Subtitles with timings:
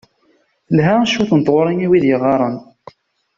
[0.67, 2.57] Telha cwiṭ n tɣuri i wid yeɣɣaren.